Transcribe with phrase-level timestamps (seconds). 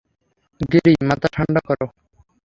[0.61, 1.85] গিরি, মাথা ঠান্ডা করো।